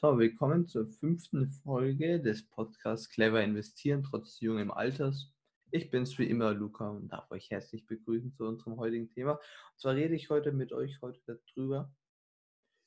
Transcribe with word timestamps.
So, 0.00 0.16
willkommen 0.16 0.68
zur 0.68 0.86
fünften 0.86 1.50
Folge 1.50 2.20
des 2.20 2.48
Podcasts 2.48 3.10
Clever 3.10 3.42
Investieren 3.42 4.04
trotz 4.04 4.38
jungen 4.38 4.70
Alters. 4.70 5.34
Ich 5.72 5.90
bin's 5.90 6.16
wie 6.20 6.30
immer, 6.30 6.54
Luca, 6.54 6.88
und 6.88 7.08
darf 7.08 7.28
euch 7.32 7.50
herzlich 7.50 7.84
begrüßen 7.84 8.32
zu 8.32 8.44
unserem 8.44 8.76
heutigen 8.76 9.10
Thema. 9.10 9.32
Und 9.32 9.80
zwar 9.80 9.96
rede 9.96 10.14
ich 10.14 10.30
heute 10.30 10.52
mit 10.52 10.72
euch 10.72 11.02
heute 11.02 11.20
darüber, 11.26 11.92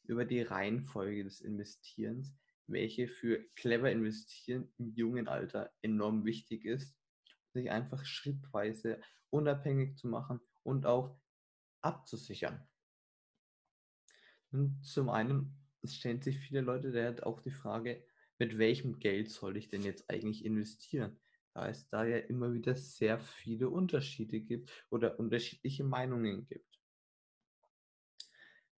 über 0.06 0.24
die 0.24 0.42
Reihenfolge 0.42 1.26
des 1.26 1.42
Investierens, 1.42 2.34
welche 2.68 3.10
für 3.10 3.44
Clever 3.56 3.92
Investieren 3.92 4.72
im 4.78 4.94
jungen 4.96 5.28
Alter 5.28 5.70
enorm 5.82 6.24
wichtig 6.24 6.64
ist, 6.64 6.96
sich 7.52 7.72
einfach 7.72 8.06
schrittweise 8.06 9.02
unabhängig 9.32 9.98
zu 9.98 10.08
machen 10.08 10.40
und 10.64 10.86
auch 10.86 11.20
abzusichern. 11.82 12.66
Und 14.54 14.82
zum 14.86 15.10
einen 15.10 15.61
es 15.84 15.96
stellen 15.96 16.22
sich 16.22 16.38
viele 16.40 16.62
Leute 16.62 16.92
der 16.92 17.08
hat 17.08 17.24
auch 17.24 17.42
die 17.42 17.52
Frage, 17.52 18.04
mit 18.40 18.58
welchem 18.58 19.00
Geld 19.00 19.30
soll 19.30 19.58
ich 19.58 19.70
denn 19.70 19.84
jetzt 19.84 20.10
eigentlich 20.10 20.46
investieren? 20.46 21.20
Da 21.54 21.68
es 21.68 21.90
da 21.90 22.06
ja 22.06 22.18
immer 22.18 22.54
wieder 22.54 22.76
sehr 22.76 23.20
viele 23.20 23.70
Unterschiede 23.70 24.40
gibt 24.40 24.72
oder 24.90 25.20
unterschiedliche 25.20 25.84
Meinungen 25.84 26.48
gibt. 26.48 26.80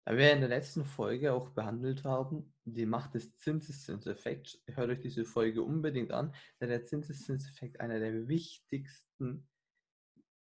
Da 0.04 0.16
wir 0.16 0.32
in 0.32 0.40
der 0.40 0.48
letzten 0.48 0.84
Folge 0.84 1.32
auch 1.32 1.50
behandelt 1.50 2.02
haben, 2.04 2.52
die 2.64 2.86
Macht 2.86 3.14
des 3.14 3.36
Zinseszinseffekts, 3.36 4.60
hört 4.66 4.90
euch 4.90 5.00
diese 5.00 5.24
Folge 5.24 5.62
unbedingt 5.62 6.10
an, 6.10 6.34
da 6.58 6.66
der 6.66 6.84
Zinseszinseffekt 6.84 7.78
einer 7.78 8.00
der 8.00 8.26
wichtigsten, 8.26 9.48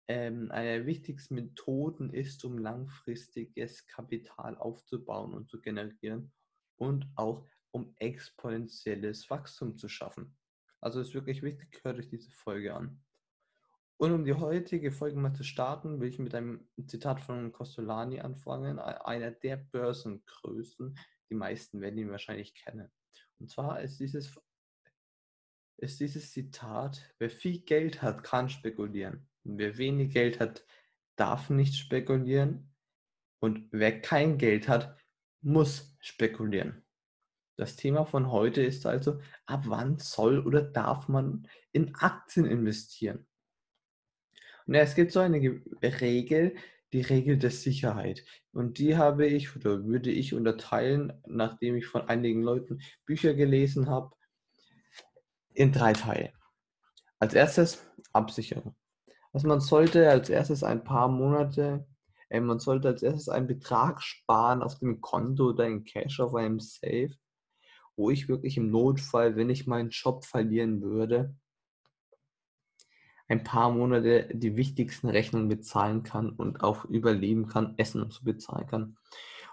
ähm, 0.07 0.51
einer 0.51 0.77
der 0.77 0.85
wichtigsten 0.85 1.35
Methoden 1.35 2.13
ist, 2.13 2.45
um 2.45 2.59
langfristiges 2.59 3.87
Kapital 3.87 4.55
aufzubauen 4.57 5.33
und 5.33 5.49
zu 5.49 5.59
generieren 5.59 6.31
und 6.77 7.07
auch 7.15 7.45
um 7.71 7.93
exponentielles 7.97 9.29
Wachstum 9.29 9.77
zu 9.77 9.89
schaffen. 9.89 10.35
Also 10.79 11.01
ist 11.01 11.13
wirklich 11.13 11.43
wichtig, 11.43 11.79
hört 11.83 11.99
euch 11.99 12.09
diese 12.09 12.31
Folge 12.31 12.73
an. 12.73 13.03
Und 13.97 14.11
um 14.11 14.25
die 14.25 14.33
heutige 14.33 14.91
Folge 14.91 15.17
mal 15.17 15.33
zu 15.33 15.43
starten, 15.43 15.99
will 15.99 16.09
ich 16.09 16.19
mit 16.19 16.35
einem 16.35 16.67
Zitat 16.85 17.19
von 17.19 17.51
Costolani 17.51 18.19
anfangen, 18.19 18.77
einer 18.77 19.31
der 19.31 19.57
Börsengrößen. 19.57 20.97
Die 21.29 21.35
meisten 21.35 21.81
werden 21.81 21.97
ihn 21.97 22.11
wahrscheinlich 22.11 22.53
kennen. 22.53 22.91
Und 23.39 23.49
zwar 23.49 23.81
ist 23.81 23.99
dieses, 23.99 24.39
ist 25.77 25.99
dieses 25.99 26.31
Zitat, 26.31 27.11
wer 27.17 27.31
viel 27.31 27.61
Geld 27.61 28.03
hat, 28.03 28.23
kann 28.23 28.49
spekulieren. 28.49 29.27
Und 29.43 29.57
wer 29.57 29.77
wenig 29.79 30.13
Geld 30.13 30.39
hat, 30.39 30.63
darf 31.15 31.49
nicht 31.49 31.75
spekulieren. 31.75 32.71
Und 33.39 33.67
wer 33.71 33.99
kein 33.99 34.37
Geld 34.37 34.67
hat, 34.67 34.95
muss 35.47 35.95
spekulieren. 36.01 36.83
Das 37.55 37.77
Thema 37.77 38.05
von 38.05 38.31
heute 38.31 38.61
ist 38.61 38.85
also, 38.85 39.19
ab 39.45 39.63
wann 39.65 39.97
soll 39.97 40.39
oder 40.45 40.61
darf 40.61 41.07
man 41.07 41.47
in 41.71 41.95
Aktien 41.95 42.45
investieren? 42.45 43.25
Und 44.65 44.73
ja, 44.73 44.81
es 44.81 44.93
gibt 44.93 45.13
so 45.13 45.21
eine 45.21 45.39
Regel, 45.81 46.55
die 46.91 47.01
Regel 47.01 47.37
der 47.37 47.51
Sicherheit. 47.51 48.25
Und 48.51 48.77
die 48.77 48.97
habe 48.97 49.25
ich 49.25 49.55
oder 49.55 49.85
würde 49.85 50.11
ich 50.11 50.33
unterteilen, 50.33 51.13
nachdem 51.25 51.77
ich 51.77 51.87
von 51.87 52.01
einigen 52.09 52.43
Leuten 52.43 52.81
Bücher 53.05 53.33
gelesen 53.33 53.89
habe, 53.89 54.15
in 55.53 55.71
drei 55.71 55.93
Teile. 55.93 56.33
Als 57.19 57.33
erstes 57.33 57.89
Absicherung. 58.11 58.75
Also 59.31 59.47
man 59.47 59.61
sollte 59.61 60.09
als 60.09 60.29
erstes 60.29 60.63
ein 60.63 60.83
paar 60.83 61.07
Monate 61.07 61.87
man 62.29 62.59
sollte 62.59 62.89
als 62.89 63.03
erstes 63.03 63.29
einen 63.29 63.47
Betrag 63.47 64.01
sparen 64.01 64.61
auf 64.61 64.79
dem 64.79 65.01
Konto 65.01 65.49
oder 65.49 65.67
in 65.67 65.83
Cash 65.83 66.19
auf 66.19 66.35
einem 66.35 66.59
Safe, 66.59 67.11
wo 67.95 68.09
ich 68.09 68.27
wirklich 68.27 68.57
im 68.57 68.69
Notfall, 68.69 69.35
wenn 69.35 69.49
ich 69.49 69.67
meinen 69.67 69.89
Job 69.89 70.25
verlieren 70.25 70.81
würde, 70.81 71.35
ein 73.29 73.43
paar 73.43 73.71
Monate 73.71 74.29
die 74.33 74.55
wichtigsten 74.55 75.09
Rechnungen 75.09 75.49
bezahlen 75.49 76.03
kann 76.03 76.29
und 76.29 76.61
auch 76.63 76.85
überleben 76.85 77.47
kann, 77.47 77.73
Essen 77.77 78.01
und 78.01 78.13
so 78.13 78.23
bezahlen 78.23 78.67
kann. 78.67 78.97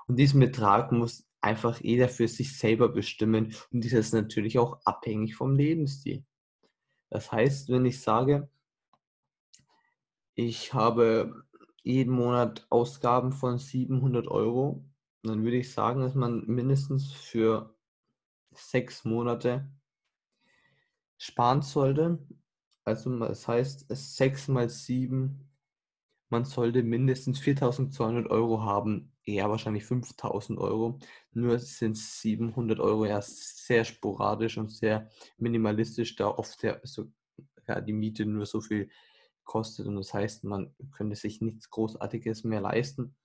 Und 0.06 0.16
diesen 0.16 0.40
Betrag 0.40 0.92
muss 0.92 1.26
einfach 1.40 1.80
jeder 1.80 2.08
für 2.08 2.28
sich 2.28 2.56
selber 2.56 2.88
bestimmen 2.88 3.54
und 3.70 3.84
dieser 3.84 3.98
ist 3.98 4.14
natürlich 4.14 4.58
auch 4.58 4.80
abhängig 4.84 5.34
vom 5.34 5.54
Lebensstil. 5.56 6.24
Das 7.10 7.30
heißt, 7.32 7.68
wenn 7.68 7.84
ich 7.84 8.00
sage, 8.00 8.48
ich 10.34 10.72
habe 10.72 11.44
jeden 11.84 12.14
Monat 12.14 12.66
Ausgaben 12.70 13.30
von 13.30 13.58
700 13.58 14.26
Euro, 14.26 14.84
dann 15.22 15.44
würde 15.44 15.58
ich 15.58 15.72
sagen, 15.72 16.00
dass 16.00 16.14
man 16.14 16.44
mindestens 16.46 17.12
für 17.12 17.76
sechs 18.52 19.04
Monate 19.04 19.70
sparen 21.18 21.62
sollte. 21.62 22.18
Also 22.84 23.18
das 23.18 23.46
heißt, 23.46 23.86
sechs 23.90 24.48
mal 24.48 24.68
sieben, 24.68 25.50
man 26.30 26.44
sollte 26.44 26.82
mindestens 26.82 27.38
4200 27.38 28.30
Euro 28.30 28.62
haben, 28.62 29.12
eher 29.24 29.48
wahrscheinlich 29.50 29.84
5000 29.84 30.58
Euro. 30.58 30.98
Nur 31.32 31.58
sind 31.58 31.96
700 31.96 32.80
Euro 32.80 33.06
ja 33.06 33.20
sehr 33.22 33.84
sporadisch 33.84 34.58
und 34.58 34.70
sehr 34.70 35.10
minimalistisch, 35.38 36.16
da 36.16 36.28
oft 36.28 36.62
der, 36.62 36.80
so, 36.82 37.10
ja, 37.68 37.80
die 37.80 37.92
Miete 37.92 38.26
nur 38.26 38.46
so 38.46 38.60
viel 38.60 38.90
kostet 39.44 39.86
und 39.86 39.96
das 39.96 40.14
heißt, 40.14 40.44
man 40.44 40.74
könnte 40.92 41.16
sich 41.16 41.40
nichts 41.40 41.70
Großartiges 41.70 42.44
mehr 42.44 42.60
leisten. 42.60 43.16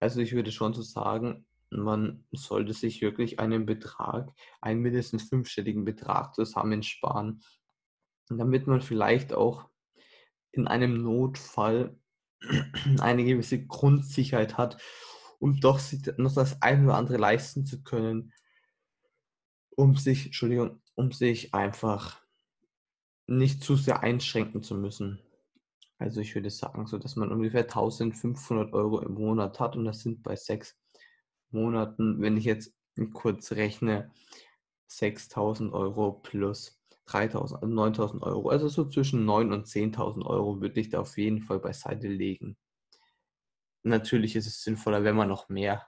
Also 0.00 0.20
ich 0.20 0.32
würde 0.32 0.52
schon 0.52 0.74
so 0.74 0.82
sagen, 0.82 1.46
man 1.70 2.24
sollte 2.32 2.72
sich 2.72 3.02
wirklich 3.02 3.40
einen 3.40 3.66
Betrag, 3.66 4.32
einen 4.60 4.80
mindestens 4.80 5.28
fünfstelligen 5.28 5.84
Betrag 5.84 6.34
zusammensparen, 6.34 7.42
damit 8.28 8.66
man 8.66 8.80
vielleicht 8.80 9.32
auch 9.32 9.68
in 10.52 10.66
einem 10.66 11.02
Notfall 11.02 11.98
eine 13.00 13.24
gewisse 13.24 13.66
Grundsicherheit 13.66 14.56
hat, 14.56 14.80
um 15.38 15.60
doch 15.60 15.80
noch 16.16 16.34
das 16.34 16.62
eine 16.62 16.84
oder 16.84 16.96
andere 16.96 17.18
leisten 17.18 17.66
zu 17.66 17.82
können, 17.82 18.32
um 19.70 19.96
sich, 19.96 20.26
Entschuldigung, 20.26 20.80
um 20.94 21.12
sich 21.12 21.52
einfach 21.52 22.22
nicht 23.26 23.62
zu 23.62 23.76
sehr 23.76 24.02
einschränken 24.02 24.62
zu 24.62 24.74
müssen. 24.74 25.20
Also 25.98 26.20
ich 26.20 26.34
würde 26.34 26.50
sagen, 26.50 26.86
so 26.86 26.98
dass 26.98 27.16
man 27.16 27.32
ungefähr 27.32 27.62
1500 27.62 28.72
Euro 28.72 29.00
im 29.00 29.14
Monat 29.14 29.60
hat 29.60 29.76
und 29.76 29.84
das 29.84 30.00
sind 30.00 30.22
bei 30.22 30.36
sechs 30.36 30.78
Monaten, 31.50 32.20
wenn 32.20 32.36
ich 32.36 32.44
jetzt 32.44 32.74
kurz 33.12 33.52
rechne, 33.52 34.10
6000 34.88 35.72
Euro 35.72 36.12
plus 36.12 36.80
3000, 37.06 37.62
also 37.62 37.74
9000 37.74 38.22
Euro. 38.22 38.48
Also 38.50 38.68
so 38.68 38.88
zwischen 38.88 39.24
9 39.24 39.52
und 39.52 39.66
10.000 39.66 40.24
Euro 40.26 40.60
würde 40.60 40.80
ich 40.80 40.90
da 40.90 41.00
auf 41.00 41.16
jeden 41.18 41.40
Fall 41.40 41.60
beiseite 41.60 42.08
legen. 42.08 42.56
Natürlich 43.82 44.34
ist 44.36 44.46
es 44.46 44.62
sinnvoller, 44.62 45.04
wenn 45.04 45.16
man 45.16 45.28
noch 45.28 45.48
mehr 45.48 45.86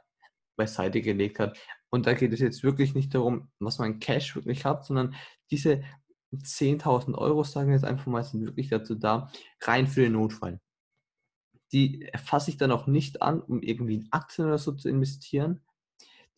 beiseite 0.56 1.02
gelegt 1.02 1.38
hat. 1.38 1.58
Und 1.90 2.06
da 2.06 2.14
geht 2.14 2.32
es 2.32 2.40
jetzt 2.40 2.62
wirklich 2.62 2.94
nicht 2.94 3.14
darum, 3.14 3.50
was 3.58 3.78
man 3.78 3.98
Cash 3.98 4.36
wirklich 4.36 4.64
hat, 4.64 4.84
sondern 4.84 5.14
diese 5.50 5.82
10.000 6.32 7.14
Euro, 7.14 7.44
sagen 7.44 7.68
wir 7.68 7.74
jetzt 7.74 7.84
einfach 7.84 8.06
mal, 8.06 8.22
sind 8.22 8.44
wirklich 8.44 8.68
dazu 8.68 8.94
da, 8.94 9.30
rein 9.62 9.86
für 9.86 10.02
den 10.02 10.12
Notfall. 10.12 10.60
Die 11.72 12.10
fasse 12.22 12.50
ich 12.50 12.56
dann 12.56 12.70
auch 12.70 12.86
nicht 12.86 13.22
an, 13.22 13.40
um 13.40 13.62
irgendwie 13.62 13.96
in 13.96 14.08
Aktien 14.10 14.46
oder 14.46 14.58
so 14.58 14.72
zu 14.72 14.88
investieren. 14.88 15.62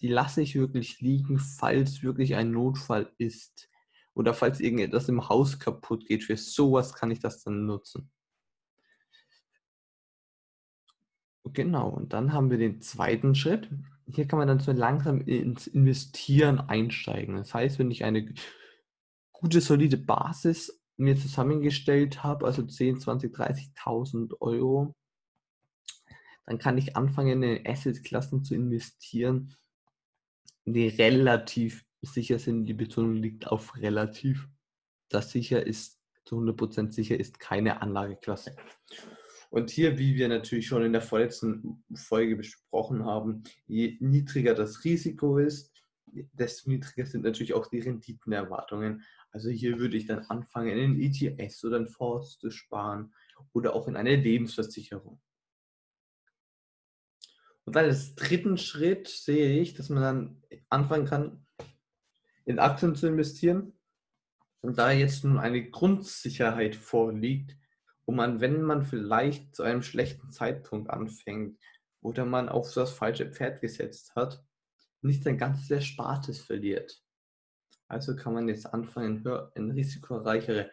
Die 0.01 0.09
lasse 0.09 0.43
ich 0.43 0.55
wirklich 0.55 1.01
liegen, 1.01 1.39
falls 1.39 2.03
wirklich 2.03 2.35
ein 2.35 2.51
Notfall 2.51 3.13
ist. 3.19 3.69
Oder 4.15 4.35
falls 4.35 4.61
irgendetwas 4.61 5.09
im 5.09 5.29
Haus 5.29 5.59
kaputt 5.59 6.07
geht. 6.07 6.25
Für 6.25 6.37
sowas 6.37 6.95
kann 6.95 7.11
ich 7.11 7.21
das 7.21 7.45
dann 7.45 7.67
nutzen. 7.67 8.11
Genau, 11.45 11.89
und 11.89 12.13
dann 12.13 12.33
haben 12.33 12.51
wir 12.51 12.59
den 12.59 12.81
zweiten 12.81 13.35
Schritt. 13.35 13.69
Hier 14.07 14.27
kann 14.27 14.39
man 14.39 14.49
dann 14.49 14.61
so 14.61 14.73
langsam 14.73 15.21
ins 15.21 15.67
Investieren 15.67 16.61
einsteigen. 16.61 17.37
Das 17.37 17.55
heißt, 17.55 17.79
wenn 17.79 17.91
ich 17.91 18.05
eine 18.05 18.33
gute, 19.41 19.61
solide 19.61 19.97
Basis 19.97 20.81
mir 20.97 21.17
zusammengestellt 21.17 22.23
habe, 22.23 22.47
also 22.47 22.63
10, 22.63 23.01
20, 23.01 23.35
30.000 23.35 24.41
Euro, 24.41 24.95
dann 26.47 26.59
kann 26.59 26.77
ich 26.77 26.97
anfangen, 26.97 27.43
in 27.43 27.67
Asset-Klassen 27.67 28.45
zu 28.45 28.55
investieren, 28.55 29.57
die 30.65 30.89
relativ 30.89 31.85
sicher 32.03 32.39
sind. 32.39 32.67
Die 32.67 32.75
Betonung 32.75 33.15
liegt 33.15 33.47
auf 33.47 33.77
relativ. 33.77 34.49
Das 35.09 35.31
sicher 35.31 35.67
ist, 35.67 36.01
zu 36.25 36.39
100% 36.39 36.93
sicher 36.93 37.19
ist 37.19 37.41
keine 37.41 37.81
Anlageklasse. 37.83 38.55
Und 39.51 39.71
hier, 39.71 39.99
wie 39.99 40.15
wir 40.17 40.29
natürlich 40.29 40.67
schon 40.67 40.85
in 40.85 40.93
der 40.93 41.03
vorletzten 41.03 41.83
Folge 41.95 42.37
besprochen 42.37 43.05
haben, 43.05 43.43
je 43.67 43.97
niedriger 44.01 44.55
das 44.55 44.85
Risiko 44.85 45.39
ist, 45.39 45.73
desto 46.33 46.71
niedriger 46.71 47.07
sind 47.07 47.25
natürlich 47.25 47.55
auch 47.55 47.67
die 47.67 47.81
Renditenerwartungen. 47.81 49.05
Also 49.31 49.51
hier 49.51 49.79
würde 49.79 49.97
ich 49.97 50.07
dann 50.07 50.21
anfangen, 50.27 50.77
in 50.77 51.01
ETS 51.01 51.65
oder 51.65 51.79
in 51.79 51.89
Fonds 51.89 52.39
zu 52.39 52.51
sparen 52.51 53.15
oder 53.53 53.75
auch 53.75 53.89
in 53.89 53.97
eine 53.97 54.17
Lebensversicherung. 54.17 55.21
Und 57.65 57.77
dann 57.77 57.85
als 57.85 58.15
dritten 58.15 58.59
Schritt 58.59 59.09
sehe 59.09 59.61
ich, 59.61 59.75
dass 59.75 59.91
man 59.91 60.03
dann 60.03 60.43
anfangen 60.69 61.07
kann, 61.07 61.47
in 62.45 62.59
Aktien 62.59 62.97
zu 62.97 63.07
investieren. 63.07 63.73
Und 64.61 64.79
da 64.79 64.91
jetzt 64.91 65.25
nun 65.25 65.39
eine 65.39 65.71
Grundsicherheit 65.71 66.75
vorliegt, 66.75 67.57
wo 68.05 68.13
man, 68.13 68.41
wenn 68.41 68.63
man 68.63 68.83
vielleicht 68.83 69.55
zu 69.55 69.63
einem 69.63 69.83
schlechten 69.83 70.33
Zeitpunkt 70.33 70.91
anfängt 70.91 71.59
oder 72.01 72.25
man 72.25 72.49
auf 72.49 72.73
das 72.75 72.91
falsche 72.91 73.31
Pferd 73.31 73.61
gesetzt 73.61 74.17
hat, 74.17 74.45
nicht 75.03 75.23
sein 75.23 75.39
ganzes 75.39 75.71
Erspartes 75.71 76.41
verliert. 76.41 77.03
Also 77.89 78.15
kann 78.15 78.35
man 78.35 78.49
jetzt 78.49 78.67
anfangen, 78.67 79.25
in 79.55 79.71
risikoreichere 79.71 80.71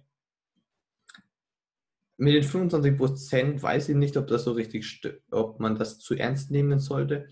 Mit 2.19 2.35
den 2.35 2.43
25 2.43 2.97
Prozent 2.97 3.63
weiß 3.63 3.91
ich 3.91 3.97
nicht, 3.97 4.17
ob 4.17 4.27
das 4.27 4.45
so 4.45 4.53
richtig, 4.53 5.01
ob 5.31 5.61
man 5.61 5.77
das 5.77 5.99
zu 5.99 6.15
ernst 6.15 6.51
nehmen 6.51 6.81
sollte, 6.81 7.29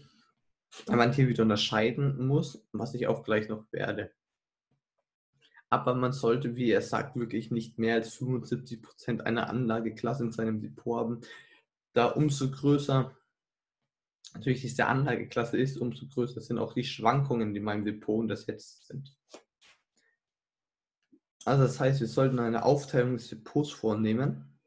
weil 0.87 0.97
man 0.97 1.13
hier 1.13 1.29
wieder 1.29 1.43
unterscheiden 1.43 2.27
muss, 2.27 2.67
was 2.73 2.95
ich 2.95 3.07
auch 3.07 3.25
gleich 3.25 3.49
noch 3.49 3.65
werde 3.73 4.13
aber 5.75 5.97
man 5.97 6.13
sollte, 6.13 6.55
wie 6.55 6.71
er 6.71 6.83
sagt, 6.83 7.17
wirklich 7.17 7.51
nicht 7.51 7.81
mehr 7.81 7.97
als 7.97 8.15
75 8.15 8.81
Prozent 8.81 9.27
einer 9.27 9.51
Anlageklasse 9.51 10.23
in 10.23 10.31
seinem 10.31 10.61
Depot 10.61 10.97
haben. 10.97 11.21
Da 11.95 12.07
umso 12.07 12.49
größer 12.49 13.13
natürlich 14.35 14.61
diese 14.61 14.87
Anlageklasse 14.87 15.57
ist, 15.57 15.77
umso 15.79 16.07
größer 16.07 16.41
sind 16.41 16.59
auch 16.59 16.75
die 16.75 16.85
Schwankungen, 16.85 17.55
die 17.55 17.59
in 17.59 17.65
meinem 17.65 17.85
Depot 17.85 18.21
untersetzt 18.21 18.87
sind. 18.87 19.17
Also 21.45 21.63
das 21.65 21.79
heißt, 21.79 22.01
wir 22.01 22.09
sollten 22.09 22.39
eine 22.39 22.65
Aufteilung 22.65 23.15
des 23.15 23.29
Depots 23.29 23.71
vornehmen, 23.71 24.59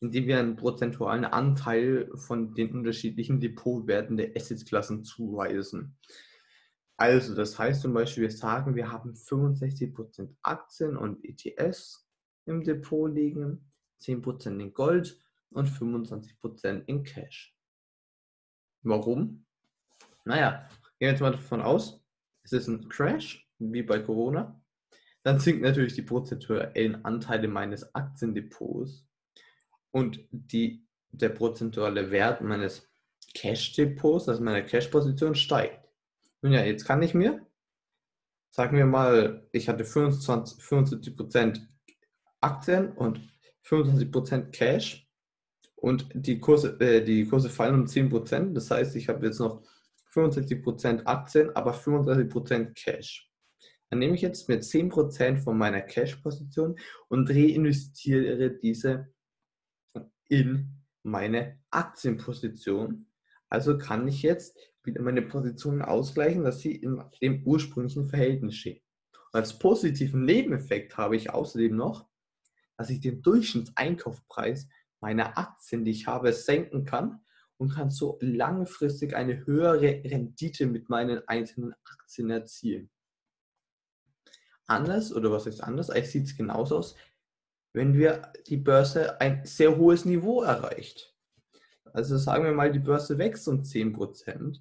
indem 0.00 0.26
wir 0.26 0.38
einen 0.38 0.56
prozentualen 0.56 1.24
Anteil 1.24 2.10
von 2.14 2.54
den 2.54 2.72
unterschiedlichen 2.72 3.40
Depotwerten 3.40 4.16
der 4.16 4.34
Assetklassen 4.34 5.04
zuweisen. 5.04 5.96
Also, 6.96 7.34
das 7.34 7.58
heißt 7.58 7.82
zum 7.82 7.94
Beispiel, 7.94 8.24
wir 8.24 8.30
sagen, 8.30 8.74
wir 8.74 8.90
haben 8.90 9.14
65% 9.14 10.36
Aktien 10.42 10.96
und 10.96 11.24
ETS 11.24 12.08
im 12.46 12.62
Depot 12.62 13.12
liegen, 13.12 13.72
10% 14.00 14.60
in 14.60 14.72
Gold 14.72 15.20
und 15.50 15.68
25% 15.68 16.84
in 16.86 17.02
Cash. 17.02 17.56
Warum? 18.82 19.44
Naja, 20.24 20.68
gehen 20.98 21.06
wir 21.06 21.10
jetzt 21.10 21.20
mal 21.20 21.32
davon 21.32 21.60
aus, 21.60 22.04
es 22.42 22.52
ist 22.52 22.68
ein 22.68 22.88
Crash, 22.88 23.48
wie 23.58 23.82
bei 23.82 23.98
Corona. 23.98 24.61
Dann 25.24 25.38
sinkt 25.38 25.62
natürlich 25.62 25.94
die 25.94 26.02
prozentuellen 26.02 27.04
Anteile 27.04 27.48
meines 27.48 27.94
Aktiendepots 27.94 29.06
und 29.92 30.20
die, 30.30 30.86
der 31.10 31.28
prozentuale 31.28 32.10
Wert 32.10 32.40
meines 32.40 32.90
Cash-Depots, 33.34 34.28
also 34.28 34.42
meiner 34.42 34.62
Cash-Position, 34.62 35.34
steigt. 35.34 35.88
Nun 36.42 36.52
ja, 36.52 36.64
jetzt 36.64 36.84
kann 36.84 37.02
ich 37.02 37.14
mir, 37.14 37.46
sagen 38.50 38.76
wir 38.76 38.86
mal, 38.86 39.48
ich 39.52 39.68
hatte 39.68 39.84
25, 39.84 40.58
75% 40.58 41.60
Aktien 42.40 42.92
und 42.92 43.20
25% 43.64 44.50
Cash 44.50 45.08
und 45.76 46.08
die 46.14 46.40
Kurse, 46.40 46.78
äh, 46.80 47.04
die 47.04 47.26
Kurse 47.26 47.48
fallen 47.48 47.74
um 47.74 47.86
10%. 47.86 48.54
Das 48.54 48.70
heißt, 48.70 48.96
ich 48.96 49.08
habe 49.08 49.26
jetzt 49.26 49.38
noch 49.38 49.62
65% 50.12 51.06
Aktien, 51.06 51.54
aber 51.56 51.72
35% 51.74 52.74
Cash. 52.74 53.31
Dann 53.92 53.98
nehme 53.98 54.14
ich 54.14 54.22
jetzt 54.22 54.48
mit 54.48 54.62
10% 54.62 55.36
von 55.36 55.58
meiner 55.58 55.82
Cash-Position 55.82 56.78
und 57.08 57.28
reinvestiere 57.28 58.48
diese 58.48 59.12
in 60.30 60.82
meine 61.02 61.60
Aktienposition. 61.70 63.06
Also 63.50 63.76
kann 63.76 64.08
ich 64.08 64.22
jetzt 64.22 64.56
wieder 64.82 65.02
meine 65.02 65.20
Positionen 65.20 65.82
ausgleichen, 65.82 66.42
dass 66.42 66.60
sie 66.60 66.74
in 66.74 67.04
dem 67.20 67.46
ursprünglichen 67.46 68.06
Verhältnis 68.06 68.56
stehen. 68.56 68.80
Und 69.12 69.40
als 69.40 69.58
positiven 69.58 70.24
Nebeneffekt 70.24 70.96
habe 70.96 71.16
ich 71.16 71.28
außerdem 71.28 71.76
noch, 71.76 72.08
dass 72.78 72.88
ich 72.88 73.00
den 73.00 73.20
Durchschnittseinkaufspreis 73.20 74.68
meiner 75.02 75.36
Aktien, 75.36 75.84
die 75.84 75.90
ich 75.90 76.06
habe, 76.06 76.32
senken 76.32 76.86
kann 76.86 77.20
und 77.58 77.74
kann 77.74 77.90
so 77.90 78.16
langfristig 78.22 79.14
eine 79.14 79.44
höhere 79.44 80.02
Rendite 80.02 80.64
mit 80.64 80.88
meinen 80.88 81.20
einzelnen 81.28 81.74
Aktien 81.84 82.30
erzielen. 82.30 82.88
Anders, 84.66 85.12
oder 85.12 85.30
was 85.32 85.46
ist 85.46 85.62
anders, 85.62 85.90
eigentlich 85.90 86.10
sieht 86.10 86.26
es 86.26 86.36
genauso 86.36 86.78
aus, 86.78 86.96
wenn 87.72 87.94
wir 87.94 88.32
die 88.46 88.56
Börse 88.56 89.20
ein 89.20 89.44
sehr 89.44 89.76
hohes 89.76 90.04
Niveau 90.04 90.42
erreicht. 90.42 91.14
Also 91.92 92.16
sagen 92.16 92.44
wir 92.44 92.52
mal, 92.52 92.72
die 92.72 92.78
Börse 92.78 93.18
wächst 93.18 93.48
um 93.48 93.62
10%, 93.62 94.60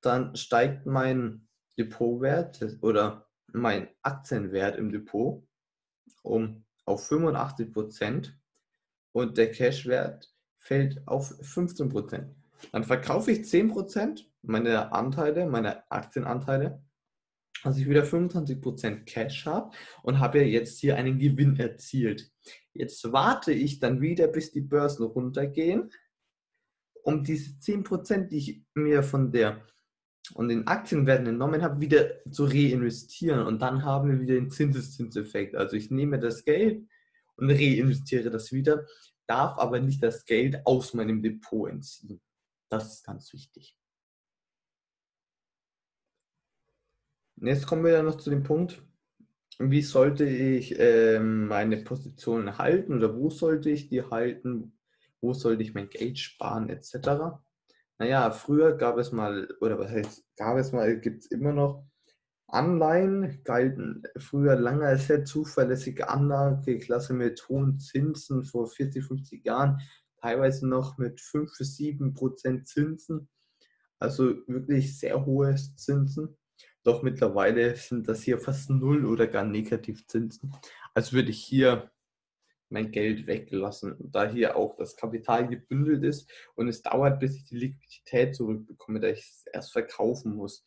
dann 0.00 0.36
steigt 0.36 0.86
mein 0.86 1.48
Depotwert 1.76 2.78
oder 2.80 3.28
mein 3.52 3.88
Aktienwert 4.02 4.76
im 4.76 4.90
Depot 4.90 5.46
um 6.22 6.64
auf 6.84 7.06
85 7.06 7.72
Prozent 7.72 8.38
und 9.12 9.38
der 9.38 9.50
Cashwert 9.50 10.32
fällt 10.58 11.06
auf 11.06 11.34
15 11.40 11.88
Prozent. 11.88 12.34
Dann 12.72 12.84
verkaufe 12.84 13.30
ich 13.30 13.46
10 13.46 13.68
Prozent 13.68 14.30
meiner 14.42 14.92
Anteile, 14.92 15.46
meine 15.46 15.90
Aktienanteile, 15.90 16.82
dass 17.62 17.78
ich 17.78 17.88
wieder 17.88 18.04
25 18.04 18.60
Prozent 18.60 19.06
Cash 19.06 19.46
habe 19.46 19.70
und 20.02 20.18
habe 20.18 20.38
ja 20.38 20.44
jetzt 20.44 20.78
hier 20.80 20.96
einen 20.96 21.18
Gewinn 21.18 21.58
erzielt. 21.58 22.30
Jetzt 22.72 23.12
warte 23.12 23.52
ich 23.52 23.80
dann 23.80 24.00
wieder, 24.00 24.28
bis 24.28 24.52
die 24.52 24.60
Börsen 24.60 25.04
runtergehen, 25.04 25.90
um 27.02 27.24
diese 27.24 27.58
10 27.58 27.84
Prozent, 27.84 28.32
die 28.32 28.38
ich 28.38 28.62
mir 28.74 29.02
von 29.02 29.32
der 29.32 29.66
und 30.34 30.48
den 30.48 30.66
Aktienwerten 30.66 31.26
entnommen 31.26 31.62
habe, 31.62 31.80
wieder 31.80 32.22
zu 32.30 32.44
reinvestieren. 32.44 33.46
Und 33.46 33.62
dann 33.62 33.84
haben 33.84 34.10
wir 34.10 34.20
wieder 34.20 34.34
den 34.34 34.50
Zinseszinseffekt. 34.50 35.54
Also 35.54 35.76
ich 35.76 35.90
nehme 35.90 36.18
das 36.18 36.44
Geld 36.44 36.86
und 37.36 37.50
reinvestiere 37.50 38.30
das 38.30 38.52
wieder, 38.52 38.86
darf 39.26 39.58
aber 39.58 39.80
nicht 39.80 40.02
das 40.02 40.24
Geld 40.24 40.66
aus 40.66 40.92
meinem 40.92 41.22
Depot 41.22 41.70
entziehen. 41.70 42.20
Das 42.68 42.92
ist 42.92 43.04
ganz 43.04 43.32
wichtig. 43.32 43.77
Jetzt 47.40 47.66
kommen 47.66 47.84
wir 47.84 47.92
dann 47.92 48.06
noch 48.06 48.16
zu 48.16 48.30
dem 48.30 48.42
Punkt, 48.42 48.82
wie 49.58 49.82
sollte 49.82 50.24
ich 50.24 50.78
äh, 50.78 51.18
meine 51.20 51.78
Positionen 51.78 52.58
halten 52.58 52.94
oder 52.94 53.16
wo 53.16 53.30
sollte 53.30 53.70
ich 53.70 53.88
die 53.88 54.02
halten, 54.02 54.78
wo 55.20 55.32
sollte 55.32 55.62
ich 55.62 55.74
mein 55.74 55.88
Geld 55.88 56.18
sparen 56.18 56.68
etc. 56.68 57.40
Naja, 57.98 58.30
früher 58.30 58.76
gab 58.76 58.98
es 58.98 59.10
mal, 59.10 59.48
oder 59.60 59.78
was 59.78 59.90
heißt, 59.90 60.24
gab 60.36 60.56
es 60.58 60.72
mal, 60.72 61.00
gibt 61.00 61.24
es 61.24 61.30
immer 61.30 61.52
noch, 61.52 61.84
Anleihen 62.46 63.42
galten 63.44 64.04
früher 64.16 64.56
lange 64.56 64.86
als 64.86 65.06
sehr 65.06 65.24
zuverlässige 65.24 66.08
Anlageklasse 66.08 67.12
mit 67.12 67.46
hohen 67.48 67.78
Zinsen 67.78 68.44
vor 68.44 68.68
40, 68.68 69.04
50 69.04 69.44
Jahren, 69.44 69.80
teilweise 70.16 70.66
noch 70.66 70.96
mit 70.96 71.20
5 71.20 71.50
bis 71.58 71.76
7 71.76 72.14
Prozent 72.14 72.66
Zinsen. 72.66 73.28
Also 73.98 74.36
wirklich 74.46 74.98
sehr 74.98 75.26
hohe 75.26 75.54
Zinsen. 75.56 76.38
Doch 76.88 77.02
mittlerweile 77.02 77.76
sind 77.76 78.08
das 78.08 78.22
hier 78.22 78.38
fast 78.38 78.70
null 78.70 79.04
oder 79.04 79.26
gar 79.26 79.44
Negativzinsen. 79.44 80.56
Also 80.94 81.12
würde 81.12 81.28
ich 81.28 81.44
hier 81.44 81.90
mein 82.70 82.90
Geld 82.92 83.26
weglassen, 83.26 83.94
da 83.98 84.26
hier 84.26 84.56
auch 84.56 84.74
das 84.74 84.96
Kapital 84.96 85.48
gebündelt 85.48 86.02
ist 86.02 86.30
und 86.54 86.66
es 86.66 86.80
dauert, 86.80 87.20
bis 87.20 87.36
ich 87.36 87.44
die 87.44 87.58
Liquidität 87.58 88.34
zurückbekomme, 88.34 89.00
da 89.00 89.08
ich 89.08 89.20
es 89.20 89.44
erst 89.52 89.72
verkaufen 89.72 90.34
muss. 90.34 90.64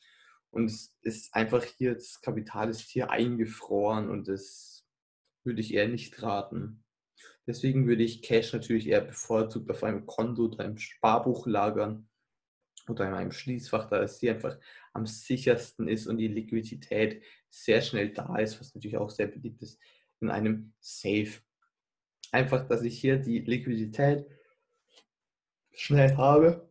Und 0.51 0.65
es 0.65 0.95
ist 1.01 1.33
einfach 1.33 1.63
hier, 1.63 1.95
das 1.95 2.21
Kapital 2.21 2.69
ist 2.69 2.81
hier 2.81 3.09
eingefroren 3.09 4.07
und 4.07 4.27
das 4.27 4.85
würde 5.43 5.61
ich 5.61 5.73
eher 5.73 5.87
nicht 5.87 6.21
raten. 6.21 6.83
Deswegen 7.47 7.87
würde 7.87 8.03
ich 8.03 8.21
Cash 8.21 8.53
natürlich 8.53 8.87
eher 8.87 9.01
bevorzugt 9.01 9.71
auf 9.71 9.83
einem 9.83 10.05
Konto 10.05 10.43
oder 10.43 10.65
einem 10.65 10.77
Sparbuch 10.77 11.47
lagern 11.47 12.10
oder 12.89 13.07
in 13.07 13.13
einem 13.13 13.31
Schließfach, 13.31 13.89
da 13.89 14.01
es 14.01 14.19
hier 14.19 14.33
einfach 14.35 14.57
am 14.93 15.05
sichersten 15.05 15.87
ist 15.87 16.07
und 16.07 16.17
die 16.17 16.27
Liquidität 16.27 17.23
sehr 17.49 17.81
schnell 17.81 18.13
da 18.13 18.37
ist, 18.37 18.59
was 18.59 18.73
natürlich 18.73 18.97
auch 18.97 19.09
sehr 19.09 19.27
beliebt 19.27 19.61
ist, 19.61 19.79
in 20.19 20.29
einem 20.29 20.73
Safe. 20.79 21.31
Einfach, 22.31 22.67
dass 22.67 22.83
ich 22.83 22.99
hier 22.99 23.17
die 23.17 23.39
Liquidität 23.39 24.25
schnell 25.73 26.15
habe, 26.15 26.69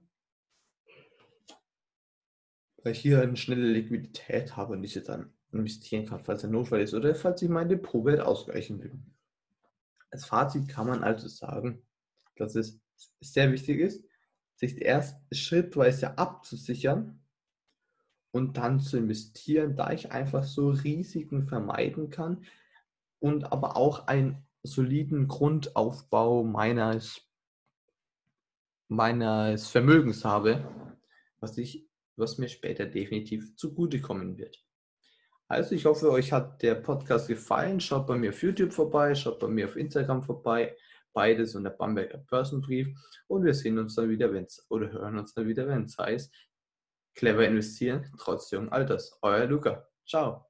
weil 2.83 2.93
ich 2.93 3.00
hier 3.00 3.21
eine 3.21 3.37
schnelle 3.37 3.67
Liquidität 3.67 4.57
habe 4.57 4.73
und 4.73 4.83
diese 4.83 5.02
dann 5.02 5.33
investieren 5.52 6.07
kann, 6.07 6.25
falls 6.25 6.45
ein 6.45 6.52
Notfall 6.52 6.81
ist 6.81 6.95
oder 6.95 7.14
falls 7.14 7.43
ich 7.43 7.49
meine 7.49 7.71
Depotwert 7.71 8.21
ausgleichen 8.21 8.83
will. 8.83 8.99
Als 10.11 10.25
Fazit 10.25 10.69
kann 10.69 10.87
man 10.87 11.02
also 11.02 11.29
sagen, 11.29 11.83
dass 12.37 12.55
es 12.55 12.81
sehr 13.21 13.52
wichtig 13.52 13.81
ist, 13.81 14.05
sich 14.61 14.83
erst 14.83 15.17
schrittweise 15.33 16.19
abzusichern 16.19 17.19
und 18.31 18.59
dann 18.59 18.79
zu 18.79 18.99
investieren, 18.99 19.75
da 19.75 19.90
ich 19.90 20.12
einfach 20.12 20.45
so 20.45 20.69
Risiken 20.69 21.49
vermeiden 21.49 22.11
kann 22.11 22.45
und 23.21 23.52
aber 23.52 23.79
auch 23.79 24.07
einen 24.07 24.47
soliden 24.62 25.29
Grundaufbau 25.29 26.45
meines, 26.45 27.23
meines 28.88 29.69
Vermögens 29.69 30.26
habe, 30.26 30.62
was, 31.40 31.57
ich, 31.57 31.88
was 32.17 32.37
mir 32.37 32.50
später 32.50 32.85
definitiv 32.85 33.57
zugutekommen 33.57 34.37
wird. 34.37 34.62
Also 35.49 35.75
ich 35.75 35.87
hoffe, 35.87 36.11
euch 36.11 36.33
hat 36.33 36.61
der 36.61 36.75
Podcast 36.75 37.29
gefallen. 37.29 37.81
Schaut 37.81 38.07
bei 38.07 38.17
mir 38.17 38.29
auf 38.29 38.43
YouTube 38.43 38.75
vorbei, 38.75 39.14
schaut 39.14 39.40
bei 39.40 39.49
mir 39.49 39.64
auf 39.64 39.76
Instagram 39.76 40.23
vorbei. 40.23 40.76
Beides 41.12 41.55
unter 41.55 41.71
Bamberger 41.71 42.19
Börsenbrief. 42.19 42.88
Und 43.26 43.45
wir 43.45 43.55
sehen 43.55 43.79
uns 43.79 43.95
dann 43.95 44.09
wieder, 44.09 44.33
wenn 44.33 44.45
es 44.45 44.64
oder 44.69 44.90
hören 44.90 45.19
uns 45.19 45.35
dann 45.35 45.47
wieder, 45.47 45.67
wenn 45.67 45.85
es 45.85 45.99
heißt, 45.99 46.33
clever 47.14 47.47
investieren, 47.47 48.12
trotz 48.19 48.50
jungen 48.50 48.71
Alters. 48.71 49.19
Euer 49.23 49.47
Luca. 49.47 49.88
Ciao. 50.07 50.50